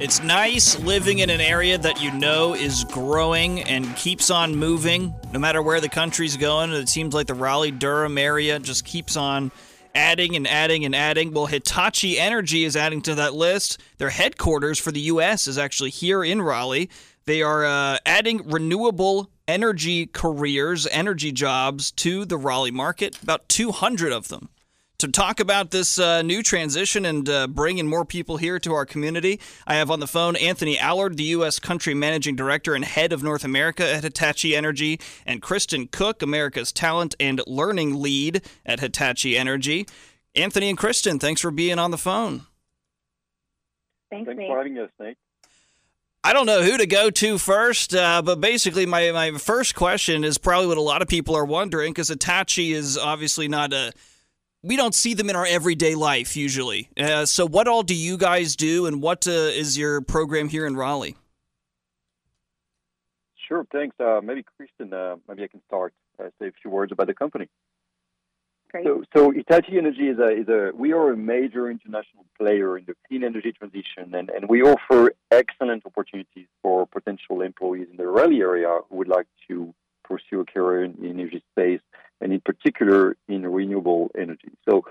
[0.00, 5.12] It's nice living in an area that you know is growing and keeps on moving
[5.32, 6.70] no matter where the country's going.
[6.70, 9.50] It seems like the Raleigh Durham area just keeps on
[9.96, 11.32] adding and adding and adding.
[11.32, 13.80] Well, Hitachi Energy is adding to that list.
[13.96, 15.48] Their headquarters for the U.S.
[15.48, 16.90] is actually here in Raleigh.
[17.24, 24.12] They are uh, adding renewable energy careers, energy jobs to the Raleigh market, about 200
[24.12, 24.48] of them
[24.98, 28.84] to talk about this uh, new transition and uh, bringing more people here to our
[28.84, 29.40] community.
[29.64, 31.60] I have on the phone Anthony Allard, the U.S.
[31.60, 36.72] Country Managing Director and Head of North America at Hitachi Energy, and Kristen Koch, America's
[36.72, 39.86] Talent and Learning Lead at Hitachi Energy.
[40.34, 42.42] Anthony and Kristen, thanks for being on the phone.
[44.10, 44.48] Thanks, Thanks Nate.
[44.48, 45.16] for having us, Nate.
[46.24, 50.24] I don't know who to go to first, uh, but basically, my, my first question
[50.24, 53.92] is probably what a lot of people are wondering because Hitachi is obviously not a
[54.62, 56.90] we don't see them in our everyday life usually.
[56.96, 60.66] Uh, so, what all do you guys do, and what uh, is your program here
[60.66, 61.16] in Raleigh?
[63.48, 63.96] Sure, thanks.
[63.98, 65.94] Uh, maybe Kristen, uh, maybe I can start.
[66.18, 67.48] Uh, say a few words about the company.
[68.70, 68.84] Great.
[68.84, 72.84] So, so Hitachi Energy is a, is a we are a major international player in
[72.84, 78.06] the clean energy transition, and, and we offer excellent opportunities for potential employees in the
[78.06, 79.72] Raleigh area who would like to
[80.04, 81.80] pursue a career in the energy space,
[82.20, 84.50] and in particular in renewable energy.
[84.68, 84.84] So,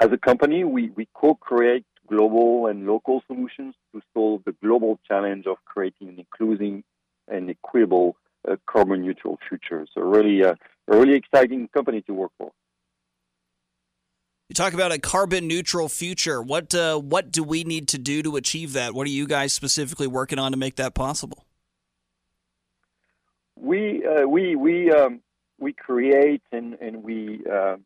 [0.00, 5.46] as a company, we, we co-create global and local solutions to solve the global challenge
[5.46, 6.82] of creating an inclusive
[7.28, 8.16] and equitable
[8.48, 9.86] uh, carbon neutral future.
[9.94, 10.54] So, really, uh,
[10.88, 12.52] a really exciting company to work for.
[14.48, 16.40] You talk about a carbon neutral future.
[16.40, 18.94] What uh, what do we need to do to achieve that?
[18.94, 21.44] What are you guys specifically working on to make that possible?
[23.56, 25.20] We uh, we we um,
[25.58, 27.76] we create and and we uh,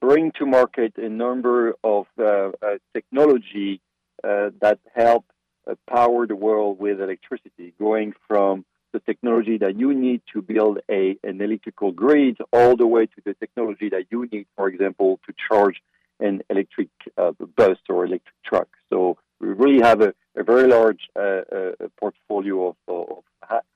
[0.00, 2.50] bring to market a number of uh, uh,
[2.94, 3.80] technology
[4.22, 5.24] uh, that help
[5.66, 10.78] uh, power the world with electricity, going from the technology that you need to build
[10.90, 15.20] a an electrical grid all the way to the technology that you need, for example,
[15.26, 15.82] to charge
[16.20, 18.68] an electric uh, bus or electric truck.
[18.90, 23.24] So we really have a, a very large uh, uh, portfolio of, of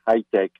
[0.06, 0.50] high tech.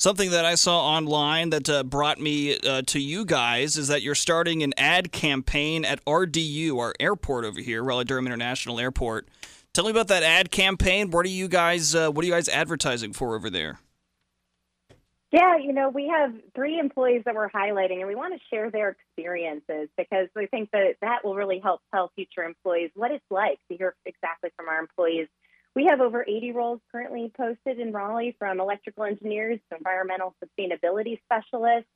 [0.00, 4.00] Something that I saw online that uh, brought me uh, to you guys is that
[4.00, 9.28] you're starting an ad campaign at RDU, our airport over here, Raleigh Durham International Airport.
[9.74, 11.10] Tell me about that ad campaign.
[11.10, 11.94] What are you guys?
[11.94, 13.78] Uh, what are you guys advertising for over there?
[15.32, 18.70] Yeah, you know, we have three employees that we're highlighting, and we want to share
[18.70, 23.30] their experiences because we think that that will really help tell future employees what it's
[23.30, 25.28] like to hear exactly from our employees.
[25.76, 31.20] We have over 80 roles currently posted in Raleigh, from electrical engineers to environmental sustainability
[31.24, 31.88] specialists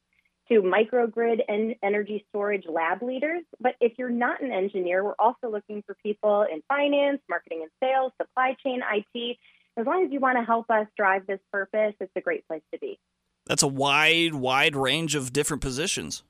[0.49, 3.43] to microgrid and energy storage lab leaders.
[3.61, 7.71] But if you're not an engineer, we're also looking for people in finance, marketing and
[7.83, 9.39] sales, supply chain, IT.
[9.77, 12.63] As long as you want to help us drive this purpose, it's a great place
[12.73, 12.99] to be.
[13.47, 16.23] That's a wide, wide range of different positions.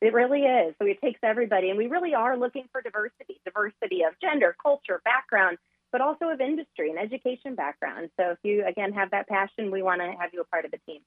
[0.00, 0.74] It really is.
[0.80, 5.00] So it takes everybody, and we really are looking for diversity diversity of gender, culture,
[5.04, 5.58] background,
[6.06, 8.10] also of industry and education background.
[8.16, 10.70] So if you, again, have that passion, we want to have you a part of
[10.70, 11.00] the team.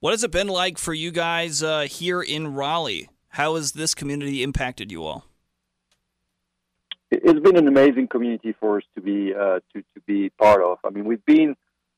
[0.00, 3.08] What has it been like for you guys uh, here in Raleigh?
[3.30, 5.24] How has this community impacted you all?
[7.10, 10.78] It's been an amazing community for us to be uh, to to be part of.
[10.84, 11.56] I mean, we've been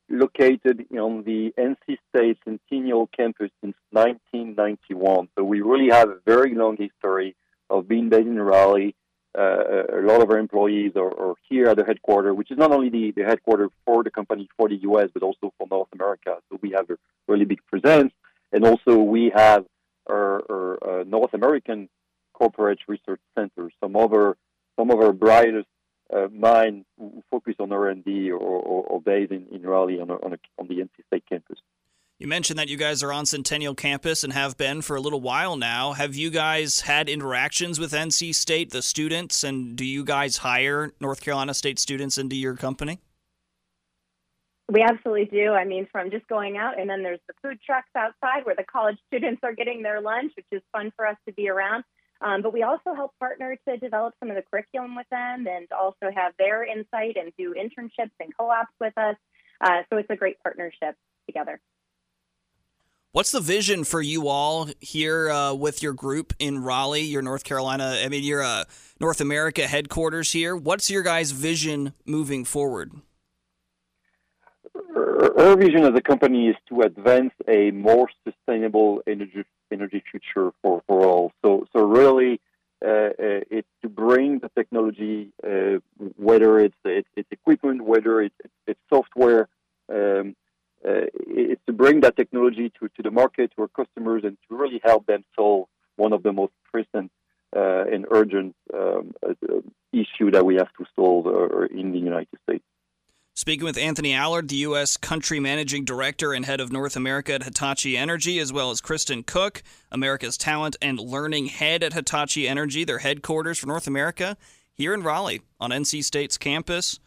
[0.09, 6.55] located on the NC State Centennial campus since 1991, so we really have a very
[6.55, 7.35] long history
[7.69, 8.95] of being based in Raleigh.
[9.37, 12.71] Uh, a lot of our employees are, are, here at the headquarters, which is not
[12.71, 16.35] only the, the headquarters for the company for the U.S., but also for North America.
[16.49, 16.97] So we have a
[17.29, 18.11] really big presence.
[18.51, 19.65] And also we have
[20.09, 21.87] our, our uh, North American
[22.33, 23.71] corporate research center.
[23.79, 24.35] Some of our,
[24.77, 25.67] some of our brightest
[26.13, 30.33] uh, minds who focus on R&D or, or, or based in, in Raleigh on, on,
[30.33, 31.59] a, on the NC State campus.
[32.21, 35.21] You mentioned that you guys are on Centennial campus and have been for a little
[35.21, 35.93] while now.
[35.93, 40.93] Have you guys had interactions with NC State, the students, and do you guys hire
[41.01, 42.99] North Carolina State students into your company?
[44.71, 45.53] We absolutely do.
[45.53, 48.65] I mean, from just going out, and then there's the food trucks outside where the
[48.71, 51.83] college students are getting their lunch, which is fun for us to be around.
[52.21, 55.67] Um, but we also help partner to develop some of the curriculum with them and
[55.71, 59.15] also have their insight and do internships and co ops with us.
[59.59, 60.93] Uh, so it's a great partnership
[61.25, 61.59] together.
[63.13, 67.43] What's the vision for you all here uh, with your group in Raleigh, your North
[67.43, 67.99] Carolina?
[68.01, 68.63] I mean, your uh,
[69.01, 70.55] North America headquarters here.
[70.55, 72.93] What's your guys' vision moving forward?
[74.95, 79.43] Our vision as a company is to advance a more sustainable energy
[79.73, 81.33] energy future for, for all.
[81.43, 82.39] So so really,
[82.81, 85.33] it's to bring the technology,
[86.15, 88.35] whether it's, it's, it's equipment, whether it's,
[88.67, 89.49] it's software.
[89.89, 90.37] Um,
[91.81, 95.23] bring that technology to, to the market, to our customers, and to really help them
[95.35, 97.11] solve one of the most present
[97.55, 99.33] uh, and urgent um, uh,
[99.91, 102.63] issue that we have to solve uh, in the United States.
[103.33, 104.95] Speaking with Anthony Allard, the U.S.
[104.95, 109.23] Country Managing Director and Head of North America at Hitachi Energy, as well as Kristen
[109.23, 114.37] Koch, America's Talent and Learning Head at Hitachi Energy, their headquarters for North America
[114.75, 116.99] here in Raleigh on NC State's campus.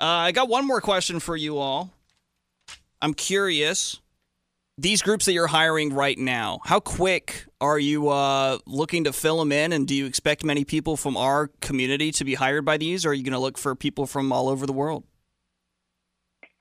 [0.00, 1.90] Uh, I got one more question for you all.
[3.02, 4.00] I'm curious
[4.82, 9.38] these groups that you're hiring right now, how quick are you uh, looking to fill
[9.38, 9.72] them in?
[9.72, 13.06] And do you expect many people from our community to be hired by these?
[13.06, 15.04] Or are you going to look for people from all over the world?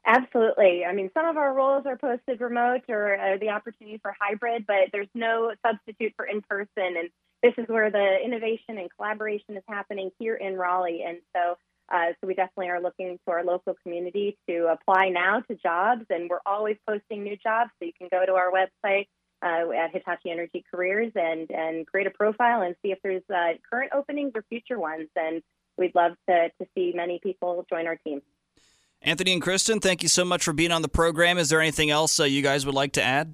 [0.06, 0.86] Absolutely.
[0.86, 4.66] I mean, some of our roles are posted remote or uh, the opportunity for hybrid,
[4.68, 6.68] but there's no substitute for in person.
[6.78, 7.10] And
[7.42, 11.04] this is where the innovation and collaboration is happening here in Raleigh.
[11.08, 11.58] And so
[11.92, 16.06] uh, so we definitely are looking to our local community to apply now to jobs,
[16.10, 17.72] and we're always posting new jobs.
[17.80, 19.08] So you can go to our website
[19.44, 23.58] uh, at Hitachi Energy Careers and and create a profile and see if there's uh,
[23.70, 25.10] current openings or future ones.
[25.16, 25.42] And
[25.78, 28.22] we'd love to to see many people join our team.
[29.02, 31.38] Anthony and Kristen, thank you so much for being on the program.
[31.38, 33.34] Is there anything else uh, you guys would like to add?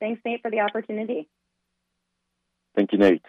[0.00, 1.28] Thanks, Nate, for the opportunity.
[2.74, 3.24] Thank you, Nate.